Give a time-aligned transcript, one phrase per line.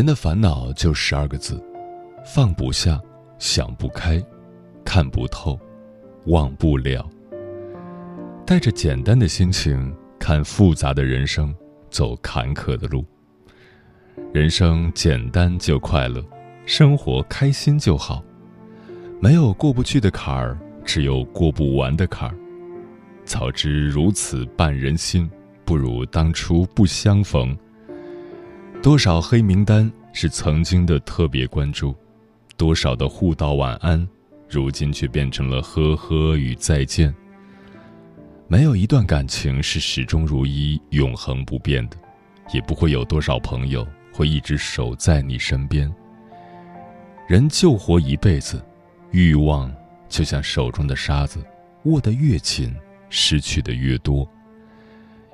[0.00, 1.62] 人的烦恼就十二个字：
[2.24, 2.98] 放不下、
[3.38, 4.18] 想不开、
[4.82, 5.60] 看不透、
[6.24, 7.06] 忘不了。
[8.46, 11.54] 带着简单的心情看复杂的人生，
[11.90, 13.04] 走坎坷的路。
[14.32, 16.24] 人生简单就快乐，
[16.64, 18.24] 生活开心就好。
[19.20, 22.34] 没有过不去的坎儿，只有过不完的坎儿。
[23.26, 25.30] 早知如此绊人心，
[25.62, 27.54] 不如当初不相逢。
[28.82, 31.94] 多少黑名单是曾经的特别关注，
[32.56, 34.08] 多少的互道晚安，
[34.48, 37.14] 如今却变成了呵呵与再见。
[38.48, 41.96] 没有一段感情是始终如一、永恒不变的，
[42.54, 45.92] 也不会有多少朋友会一直守在你身边。
[47.28, 48.64] 人就活一辈子，
[49.10, 49.70] 欲望
[50.08, 51.44] 就像手中的沙子，
[51.84, 52.74] 握得越紧，
[53.10, 54.26] 失去的越多。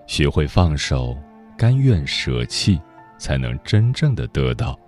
[0.08, 1.16] 学会放手，
[1.56, 2.80] 甘愿舍弃。
[3.18, 4.78] 才能真正的得到。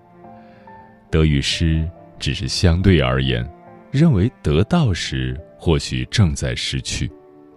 [1.11, 3.49] 得与失只是相对而言，
[3.91, 7.11] 认为得到时或许正在失去，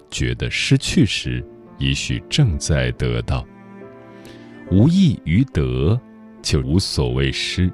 [0.10, 1.46] 觉得失去时
[1.78, 3.46] 也许正在得到。
[4.72, 6.00] 无益于得，
[6.42, 7.70] 就无所谓失。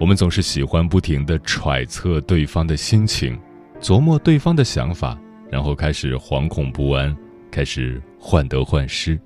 [0.00, 3.38] 我们总是喜欢不停的揣测对方的心情，
[3.80, 5.18] 琢磨对方的想法，
[5.50, 7.14] 然后开始惶恐不安，
[7.50, 9.20] 开始患得患失。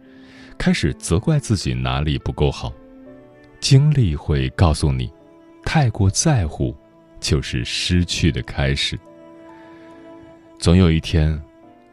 [0.60, 2.70] 开始责怪自己哪里不够好，
[3.60, 5.10] 经历会告诉你，
[5.64, 6.76] 太过在乎，
[7.18, 9.00] 就是失去的开始。
[10.58, 11.40] 总有一天，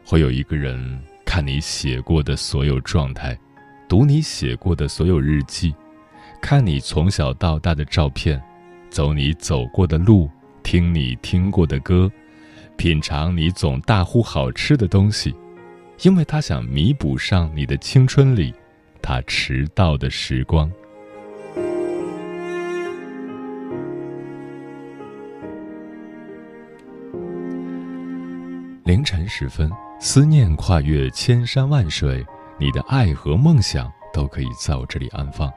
[0.04, 3.34] 会有一个人看你写过的所有状态，
[3.88, 5.74] 读你写过的所有日记，
[6.38, 8.38] 看你从小到大的照片，
[8.90, 10.30] 走你走过的路，
[10.62, 12.12] 听你听过的歌，
[12.76, 15.34] 品尝你总大呼好吃的东西。
[16.02, 18.54] 因为他想弥补上你的青春里，
[19.02, 20.70] 他迟到的时光。
[28.84, 32.24] 凌晨时分，思念跨越千山万水，
[32.60, 35.52] 你的爱和梦想都可以在我这里安放。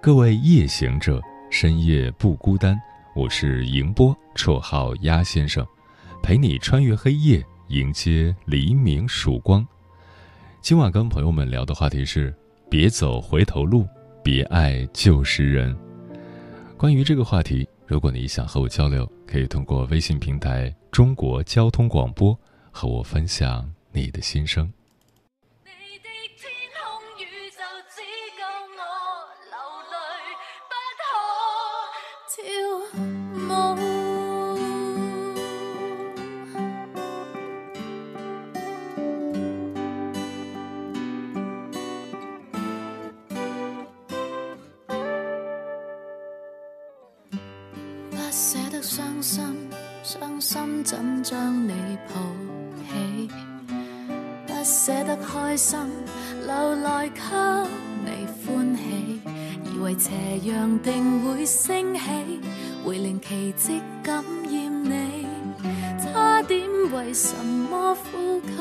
[0.00, 2.80] 各位夜行者，深夜不孤单。
[3.16, 5.66] 我是迎波，绰号鸭先生，
[6.22, 7.44] 陪你穿越黑夜。
[7.68, 9.66] 迎接黎明曙光。
[10.60, 12.32] 今晚跟朋友们聊的话题是：
[12.70, 13.86] 别走回头路，
[14.22, 15.76] 别爱旧时人。
[16.76, 22.38] 关于这个话题，如果你想和我交流，可以通过微信平台“中国交通广播”
[22.70, 24.72] 和我分享你的心声。
[48.38, 49.42] 舍得伤心，
[50.02, 51.72] 伤心怎将你
[52.06, 52.20] 抱
[52.86, 53.30] 起？
[54.46, 55.78] 不舍得开心，
[56.46, 57.22] 留来给
[58.04, 59.22] 你欢喜。
[59.72, 60.10] 以为斜
[60.44, 62.00] 阳定会升起，
[62.84, 65.26] 会令奇迹感染你。
[65.98, 66.60] 差点
[66.92, 68.52] 为什么呼吸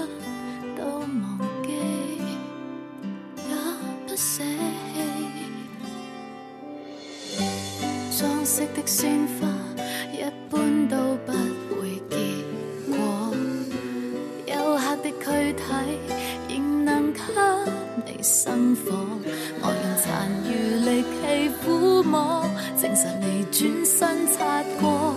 [22.16, 22.50] 摸，
[22.82, 25.14] 证实你转身擦过，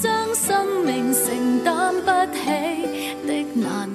[0.00, 2.40] 将生命承担不起
[3.26, 3.30] 的
[3.60, 3.90] 难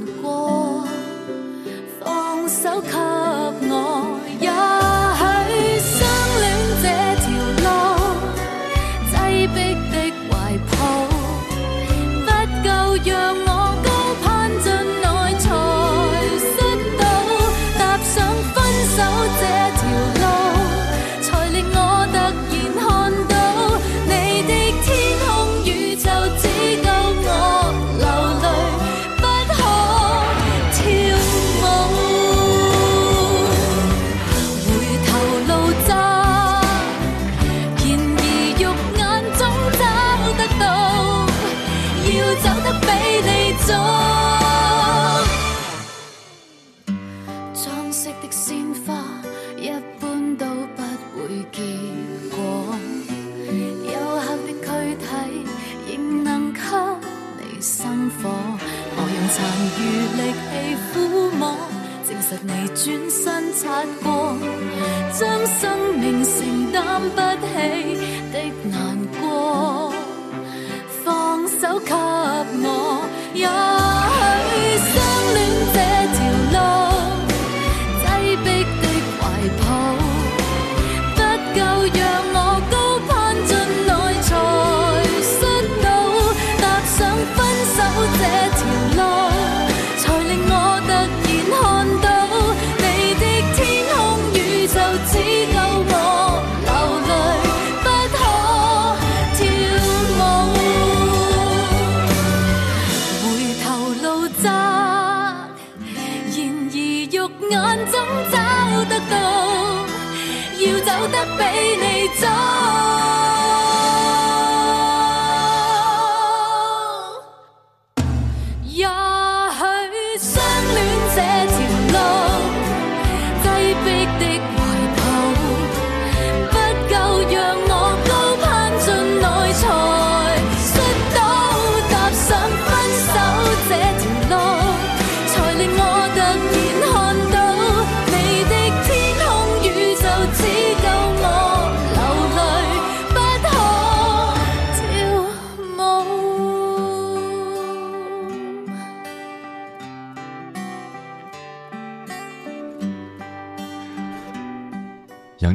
[112.16, 112.97] 走。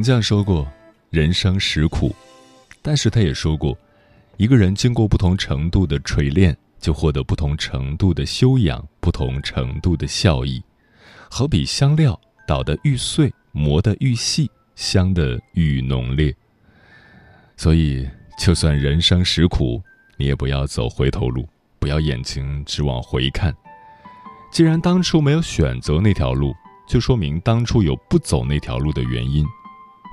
[0.03, 0.67] 杨绛说过
[1.11, 2.13] ：“人生实苦。”
[2.83, 3.77] 但是他也说过，
[4.35, 10.61] 一个人经过不同程度的锤炼，就获得不同程度的修养，不同程度的效益。
[11.31, 16.35] 好比香料，捣得愈碎，磨得愈细，香得愈浓烈。
[17.55, 18.05] 所以，
[18.37, 19.81] 就算人生实苦，
[20.17, 21.47] 你也不要走回头路，
[21.79, 23.55] 不要眼睛只往回看。
[24.51, 26.53] 既然当初没有选择那条路，
[26.89, 29.45] 就说明当初有不走那条路的原因。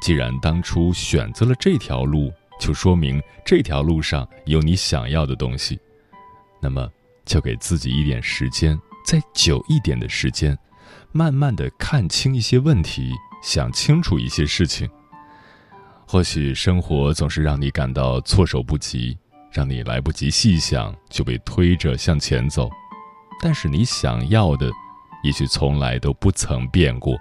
[0.01, 5.79] 既然当初选择了这条路，就说明这条路上有你想要的东西。
[6.61, 6.91] 那么，
[7.25, 10.59] 就给自己一点时间，再久一点的时间，
[11.13, 13.13] 慢慢的看清一些问题，
[13.43, 14.89] 想清楚一些事情。
[16.07, 19.17] 或许生活总是让你感到措手不及，
[19.53, 22.69] 让你来不及细想就被推着向前走。
[23.43, 24.71] 但是你想要的，
[25.23, 27.17] 也许从来都不曾变过。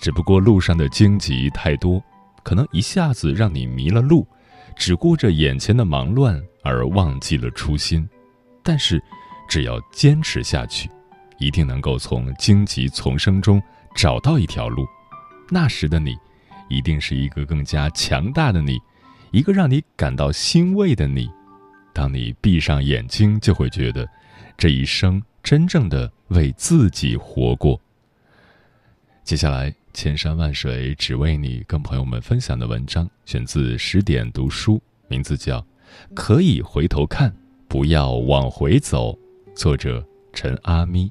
[0.00, 2.02] 只不过路上的荆棘太多，
[2.42, 4.26] 可能一下子让你迷了路，
[4.74, 8.08] 只顾着眼前的忙乱而忘记了初心。
[8.62, 9.02] 但是，
[9.48, 10.88] 只要坚持下去，
[11.38, 13.62] 一定能够从荆棘丛生中
[13.94, 14.86] 找到一条路。
[15.50, 16.16] 那时的你，
[16.68, 18.78] 一定是一个更加强大的你，
[19.32, 21.28] 一个让你感到欣慰的你。
[21.92, 24.08] 当你闭上眼睛，就会觉得，
[24.56, 27.78] 这一生真正的为自己活过。
[29.24, 35.60] 接下来，千山万水只为你，跟朋友们分享的文章选自十点读书，名字叫
[36.14, 37.34] 《可以回头看，
[37.68, 39.12] 不要往回走》，
[39.54, 41.08] 作者陈阿咪。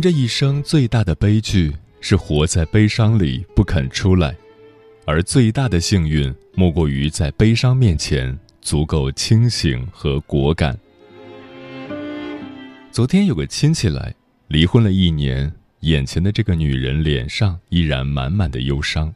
[0.00, 4.34] 这一生最大的悲剧是活在悲伤里不肯出来，
[5.04, 10.78] 而最大的幸运莫过于在悲伤面前足够清醒和果敢。
[12.92, 14.14] 昨天有个亲戚来，
[14.48, 19.12] 离婚了一年，眼前的这个女人脸上依然满满的忧伤。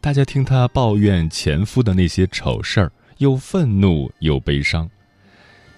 [0.00, 4.88] 大家听她抱怨前夫的那些丑事儿，又愤怒又悲伤。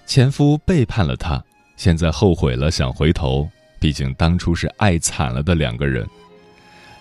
[0.05, 1.43] 前夫背叛了她，
[1.75, 3.49] 现在后悔了，想回头。
[3.81, 6.07] 毕竟当初是爱惨了的两个人。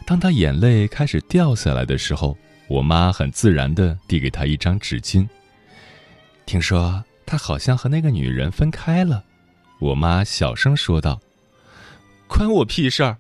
[0.06, 2.37] 当他眼泪开始掉下来的时候，
[2.68, 5.28] 我妈很自然地递给他一张纸巾。
[6.46, 9.22] 听说他好像和那个女人分开了，
[9.78, 11.20] 我妈小声说道
[12.26, 13.18] ：“关我屁事儿！”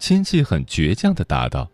[0.00, 1.70] 亲戚很倔强地答道：“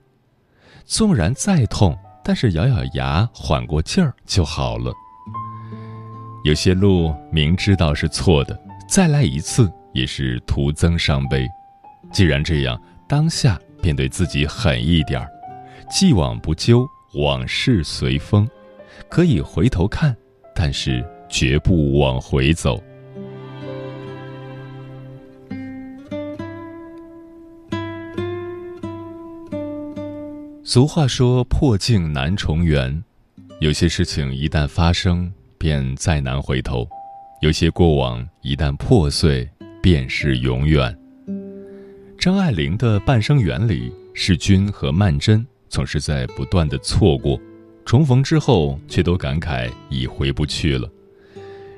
[0.85, 4.93] 纵然再痛，但是咬咬牙缓过劲儿就好了。
[6.43, 11.49] 有些路明知道是错的，再来一次也是徒增伤悲。
[12.13, 15.29] 既然这样，当下。”便对自己狠一点儿，
[15.91, 18.49] 既往不咎，往事随风，
[19.11, 20.17] 可以回头看，
[20.55, 22.83] 但是绝不往回走。
[30.65, 33.05] 俗话说：“破镜难重圆。”
[33.61, 36.89] 有些事情一旦发生，便再难回头；
[37.43, 39.47] 有些过往一旦破碎，
[39.85, 40.99] 便是永远。
[42.19, 47.39] 张爱玲的《半生缘》里，世钧和曼桢总是在不断的错过，
[47.85, 50.91] 重逢之后却都感慨已回不去了。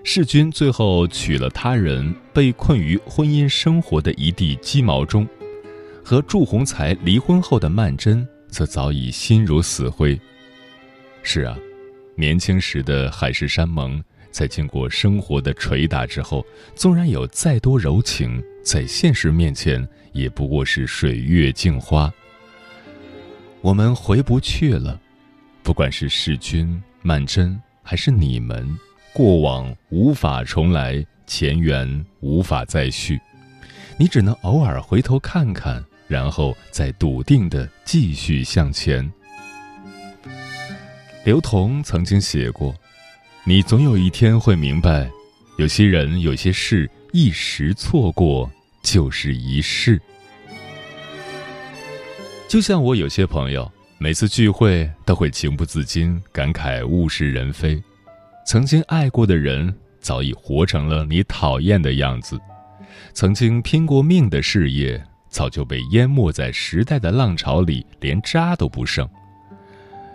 [0.04, 5.26] 世钧最后娶了他人，被困于婚姻生活的一地鸡毛中；
[6.04, 10.16] 和祝鸿才离婚后的曼桢则早已心如死灰。
[11.24, 11.58] 是啊，
[12.14, 19.86] 年轻时的海誓山盟，在经过生活的捶打之后，纵然有再多柔情，在现实面前。
[20.12, 22.10] 也不过是水月镜花。
[23.60, 24.98] 我们回不去了，
[25.62, 28.66] 不管是世君、曼桢，还是你们，
[29.12, 33.20] 过往无法重来，前缘无法再续，
[33.98, 39.12] 你只能偶尔回头看看，然后再笃定的继续向前。
[41.26, 42.74] 刘同曾经写过
[43.48, 45.08] ：“你总有一天会明白，
[45.56, 48.50] 有些人、有些事，一时错过。”
[48.82, 50.00] 就是一世。
[52.48, 57.82] 就像我有些朋友，每次聚会都会情不自禁感慨物是人非，
[58.46, 62.38] 曾经爱过的人早已活成了你讨厌的样子，
[63.12, 69.08] 曾经拼过命的事业早就被淹没在时代的浪潮里，连渣都不剩。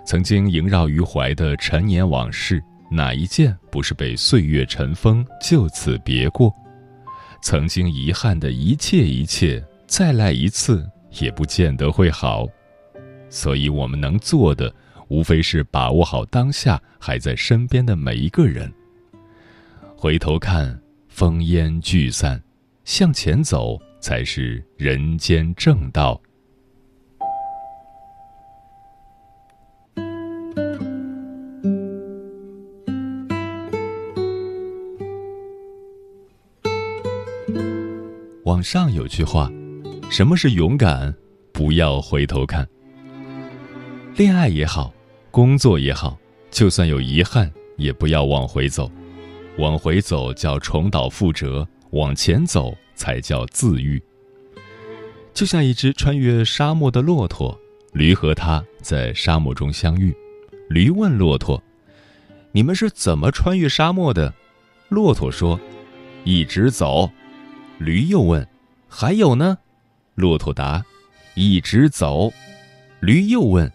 [0.05, 6.53] 曾经萦绕于怀的陈年往事，哪一件不是被岁月尘封，就此别过？
[7.41, 10.85] 曾经遗憾的一切一切，再来一次
[11.19, 12.45] 也不见得会好，
[13.29, 14.71] 所以我们能做的，
[15.07, 18.71] 无非是把握好当下还在身边的每一个人。
[19.95, 20.77] 回头看，
[21.15, 22.43] 烽烟聚散，
[22.83, 26.21] 向前走才是人间正道。
[38.51, 39.49] 网上有句话
[40.11, 41.15] ：“什么是勇敢？
[41.53, 42.67] 不要回头看。
[44.17, 44.93] 恋爱也好，
[45.31, 48.91] 工作也好，就算有遗憾，也不要往回走。
[49.57, 54.03] 往回走叫重蹈覆辙，往前走才叫自愈。
[55.33, 57.57] 就像一只穿越沙漠的骆驼，
[57.93, 60.13] 驴和它在沙漠中相遇。
[60.67, 61.63] 驴问骆驼
[62.51, 64.33] ：‘你们是怎么穿越沙漠的？’
[64.89, 65.57] 骆驼说
[66.25, 67.09] ：‘一直走。’”
[67.81, 68.47] 驴又问
[68.87, 69.57] ：“还有呢？”
[70.13, 70.85] 骆驼答
[71.33, 72.31] ：“一直走。”
[73.01, 73.71] 驴又问：“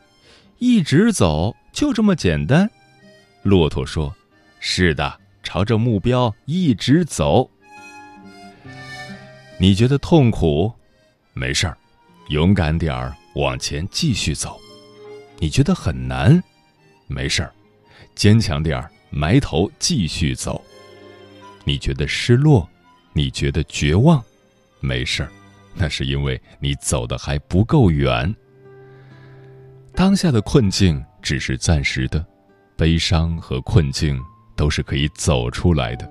[0.58, 2.70] 一直走，就这么简单？”
[3.42, 4.14] 骆驼说
[4.60, 7.50] ：“是的，朝着目标一直走。”
[9.58, 10.72] 你觉得痛苦？
[11.32, 11.76] 没事儿，
[12.28, 14.56] 勇敢点儿，往前继续走。
[15.38, 16.40] 你觉得很难？
[17.08, 17.52] 没事儿，
[18.14, 20.62] 坚强点儿，埋头继续走。
[21.64, 22.68] 你觉得失落？
[23.16, 24.22] 你觉得绝望，
[24.78, 25.32] 没事儿，
[25.74, 28.36] 那是因为你走的还不够远。
[29.94, 32.22] 当下的困境只是暂时的，
[32.76, 34.20] 悲伤和困境
[34.54, 36.06] 都是可以走出来的。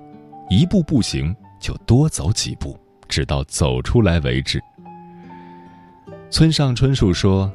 [0.50, 2.76] 一步不行，就多走几步，
[3.08, 4.60] 直到走出来为止。
[6.28, 7.48] 村上春树说：“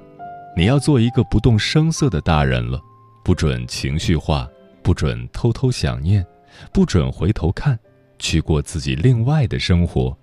[0.56, 2.80] 你要做一个不动声色的大人了，
[3.22, 4.48] 不准情绪化，
[4.82, 6.26] 不准偷偷想念，
[6.72, 7.78] 不准回头看。”
[8.22, 10.16] 去过自己另外的生活，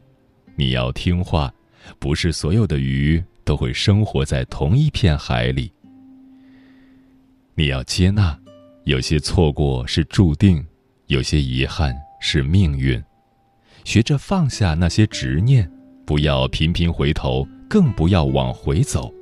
[0.55, 1.53] 你要听话，
[1.99, 5.71] 不是所有的鱼都会生活在同一片海里。
[7.57, 8.39] 你要接纳，
[8.85, 10.65] 有些错过是注定，
[11.09, 13.03] 有些遗憾是命运。
[13.85, 15.69] 学着放下那些执念，
[16.07, 19.13] 不要频频回头，更不要往回走。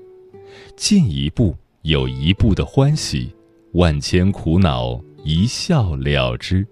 [0.76, 3.34] 进一步有一步的欢喜，
[3.72, 6.66] 万千苦恼一笑了之。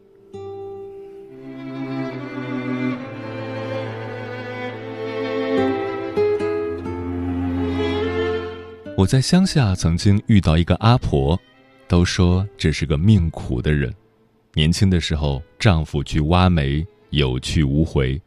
[8.97, 11.39] 我在乡下曾经遇到一个阿婆，
[11.89, 13.93] 都说这是个命苦的人。
[14.53, 18.21] 年轻的时候，丈夫去挖煤，有去无回，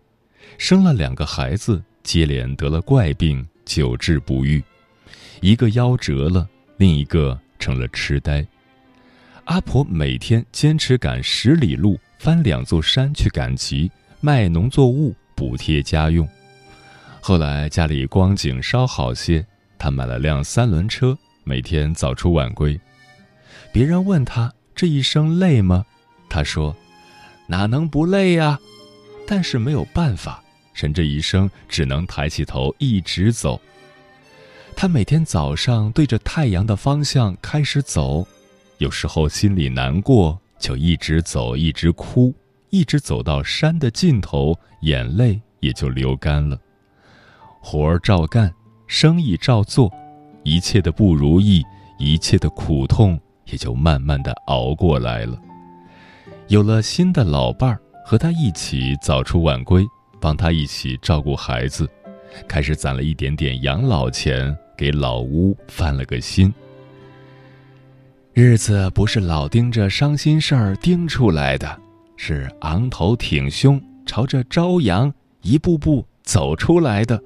[0.58, 4.62] 生了两个孩子，接连得了怪病，久治不愈，
[5.40, 6.46] 一个夭折了，
[6.76, 8.46] 另一个成了痴呆。
[9.46, 16.28] 阿婆每天坚持赶十里路，翻两座山去赶集，卖农作物补贴家用。
[17.22, 19.46] 后来家里光景稍好些，
[19.80, 22.80] 他买了辆三轮车，每天早出晚归。
[23.72, 25.86] 别人问他这一生累吗？
[26.30, 26.76] 他说
[27.48, 28.60] ：“哪能不累呀？
[29.28, 30.44] 但是没有办法，
[30.74, 33.60] 人这一生只能抬起头一直走。”
[34.76, 38.28] 他每天早上对着太阳的方向开始走。
[38.78, 42.34] 有时候心里难过，就一直走，一直哭，
[42.70, 46.60] 一直走到山的尽头，眼泪也就流干了。
[47.60, 48.54] 活儿照干，
[48.88, 49.92] 生意照做，
[50.44, 51.62] 一切的不如意，
[52.00, 55.38] 一切的苦痛，也就慢慢的熬过来了。
[56.48, 59.86] 有了新的老伴儿，和他一起早出晚归，
[60.22, 61.88] 帮他一起照顾孩子，
[62.48, 66.52] 开始攒了一点点养老钱，给老屋翻了个新。
[68.34, 71.78] 日子不是老盯着伤心事儿盯出来的，
[72.16, 77.22] 是昂头挺胸，朝着朝阳一步步走出来的。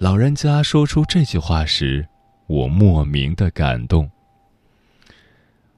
[0.00, 2.08] 老人家说出这句话时，
[2.46, 4.10] 我莫名的感动。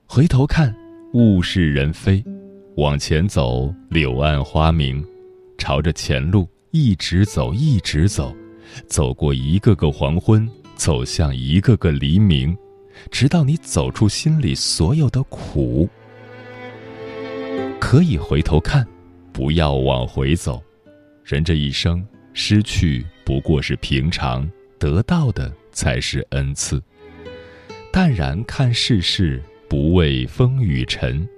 [0.06, 0.72] 回头看，
[1.12, 2.24] 物是人非，
[2.76, 5.04] 往前走，柳暗花明，
[5.58, 8.32] 朝着前路一直走，一直走，
[8.86, 12.56] 走过一个个黄昏，走向一个个黎明。
[13.10, 15.88] 直到你走出心里所有的苦，
[17.80, 18.86] 可以回头看，
[19.32, 20.62] 不要往回走。
[21.24, 26.82] 人这一生，失去不过是平常，得到的才是恩赐。
[27.92, 31.28] 淡然看世事，不畏风雨尘，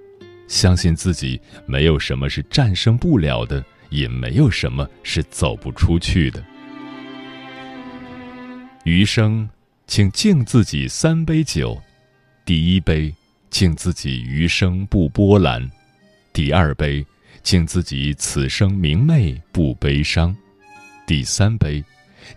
[0.49, 6.45] 相信自己，没有什么是战胜不了的，也没有什么是走不出去的。
[8.85, 9.49] 余生。
[9.87, 11.79] 请敬自己三杯酒，
[12.43, 13.15] 第一杯
[13.51, 15.71] 敬自己余生不波澜，
[16.33, 17.05] 第二杯
[17.43, 20.35] 敬自己此生明媚不悲伤，
[21.07, 21.85] 第三杯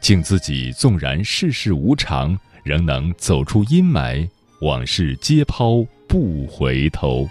[0.02, 4.28] 敬自己纵然世事无常，仍能走出阴霾，
[4.62, 7.28] 往事皆抛不回头。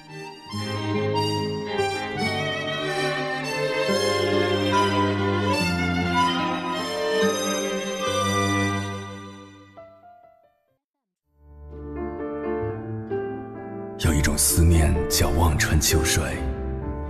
[13.99, 16.23] 有一种思念叫望穿秋水，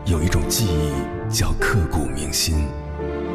[0.07, 2.67] 有一种记忆叫刻骨铭心，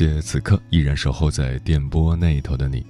[0.00, 2.86] 谢此刻依然守候在电波那头的你，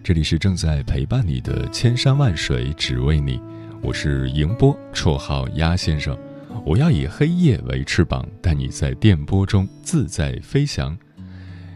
[0.00, 3.40] 这里是正在陪伴你的千山万水只为你，
[3.80, 6.16] 我是迎波，绰号鸭先生，
[6.64, 10.96] 我要以黑夜为翅膀，带你在电波中自在飞翔。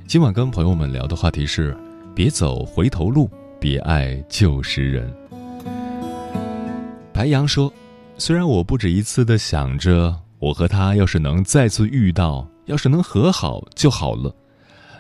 [0.07, 1.77] 今晚跟朋友们聊的话题是：
[2.15, 5.13] 别走回头路，别爱旧时人。
[7.13, 7.73] 白羊说
[8.19, 14.33] ：“虽然我不止一次的想着，我和他要是能再次遇到，要是能和好就好了。”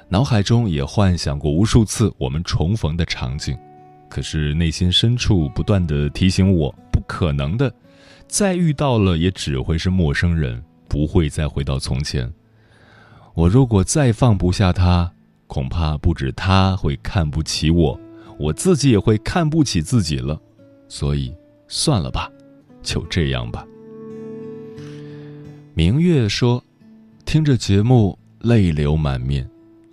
[0.08, 3.58] 脑海中也幻想过无数次我们重逢的场景，
[4.08, 7.72] 可是内心深处不断的提醒我，不可能的，
[8.28, 12.32] 再遇到了也只会是陌生人，不会再回到从前。
[13.34, 15.12] 我如果再放不下他，
[15.48, 18.00] 恐怕不止他会看不起我，
[18.38, 20.40] 我自己也会看不起自己了。
[20.88, 21.34] 所以，
[21.66, 22.30] 算了吧，
[22.80, 23.66] 就这样吧。
[25.74, 26.62] 明月说
[27.26, 29.46] ：“听着节目，泪流满面。”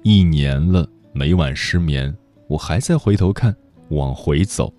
[0.05, 2.13] 一年了，每晚失眠，
[2.47, 3.55] 我还在回头看，
[3.87, 4.73] 往回走。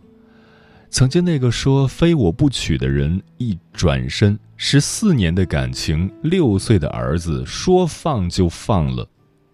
[0.91, 9.09] 曾经那个说非我不娶的人，一转身，十四年的感情，六岁的儿子说放就放了，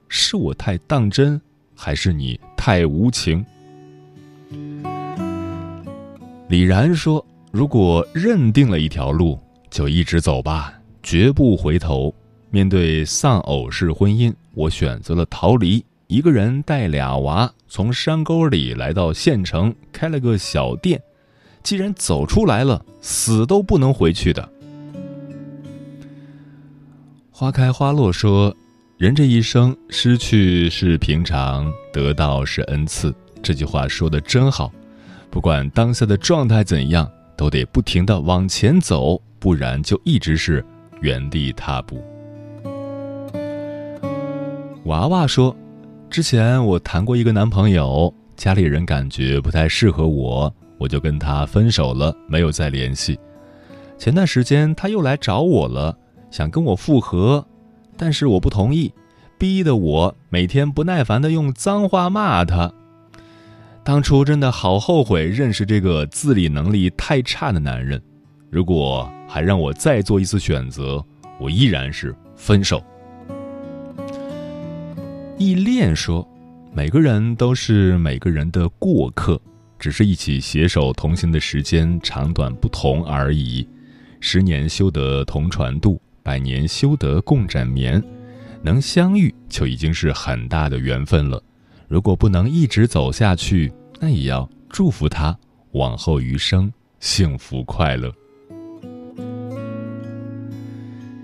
[0.09, 1.41] 是我太当真，
[1.77, 3.47] 还是你太无情？
[6.49, 9.39] 李然说：“如果认定了一条路，
[9.71, 12.13] 就一直走吧，绝不回头。”
[12.51, 21.01] 面对丧偶式婚姻，我选择了逃离，一个人带俩娃，从山沟里来到县城，开了个小店，
[21.63, 24.49] 既然走出来了，死都不能回去的。
[27.31, 28.55] 花开花落说
[28.99, 34.73] ：“人这一生，失去是平常，得到是恩赐。”这句话说的真好。
[35.31, 40.63] 不管当下的状态怎样，都得不停的往前走，不然就一直是
[41.01, 42.05] 原地踏步。
[44.91, 45.57] 娃娃说
[46.11, 53.17] ：“之前我谈过一个男朋友，家里人感觉不太适合我，我就跟他分手了，没有再联系。
[53.97, 55.97] 前段时间他又来找我了。”
[56.29, 57.45] 想跟我复合，
[57.97, 58.93] 但是我不同意，
[59.39, 62.73] 逼得我每天不耐烦的用脏话骂他。
[63.85, 68.01] 当初真的好后悔认识这个自理能力太差的男人。
[68.51, 71.05] 如果还让我再做一次选择，
[71.39, 72.83] 我依然是分手。
[75.41, 76.29] 依恋说
[76.71, 79.41] ：“每个人都是每个人的过客，
[79.79, 83.67] 只是一起携手同行的时间长短不同而已。
[84.21, 88.01] 十年修得同船渡。”百年修得共枕眠，
[88.63, 91.43] 能相遇就已经是很大的缘分了。
[91.89, 95.37] 如果不能一直走下去，那也要祝福他
[95.73, 98.13] 往后余生幸福快乐。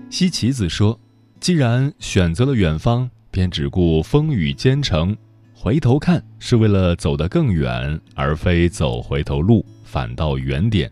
[0.09, 0.99] 西岐子说
[1.39, 5.15] ：“既然选择了远方，便只顾风雨兼程。
[5.53, 10.89] 回头看，是为了走得更远，而非走回头路，反到原点。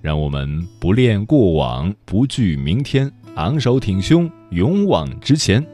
[0.00, 5.66] 让我们不恋过往，不惧明天。”昂首挺胸，勇往直前。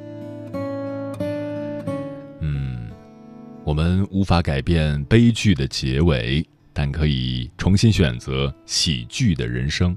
[2.41, 2.89] 嗯，
[3.63, 9.95] 我们无法改变悲剧的结尾，但可以重新选择喜剧的人生。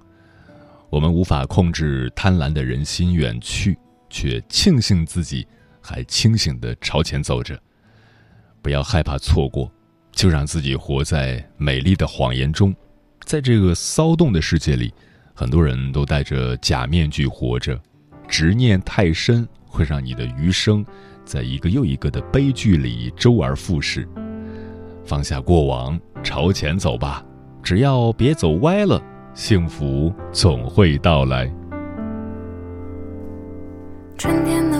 [0.89, 3.77] 我们无法控制贪婪的人心远去，
[4.09, 5.47] 却庆幸自己
[5.83, 7.59] 还清醒的朝前走着。
[8.61, 9.69] 不要害怕错过，
[10.13, 12.73] 就让自己活在美丽的谎言中，
[13.25, 14.93] 在这个骚动的世界里。
[15.35, 17.77] 很多人都戴着假面具活着，
[18.27, 20.85] 执念太深，会让你的余生
[21.25, 24.07] 在一个又一个的悲剧里周而复始。
[25.03, 27.25] 放下过往，朝前走吧，
[27.63, 31.51] 只要别走歪了，幸福总会到来。
[34.19, 34.79] 春天的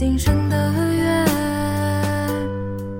[0.00, 0.56] 今生的
[0.94, 1.26] 缘。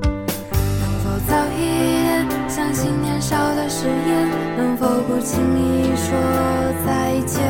[0.02, 1.60] 能否早一
[2.02, 4.28] 点相信年少的誓言？
[4.58, 6.12] 能否不轻易说
[6.84, 7.40] 再见？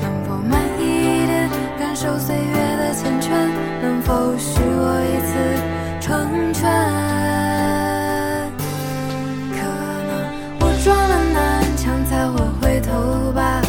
[0.00, 3.28] 能否慢一点感受岁月的缱绻？
[3.82, 5.36] 能否许我一次
[6.00, 6.10] 成
[6.54, 6.72] 全？
[9.52, 9.60] 可
[10.08, 10.10] 能
[10.60, 11.36] 我撞了南
[11.76, 13.60] 墙才会回头吧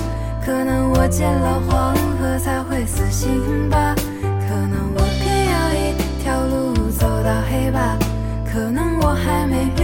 [0.42, 3.87] 可能我见了黄河才会死心吧。
[9.00, 9.77] 我还没